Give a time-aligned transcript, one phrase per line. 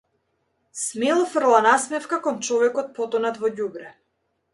[0.83, 3.93] Смело фрла насмевка кон човекот потонат во ѓубре.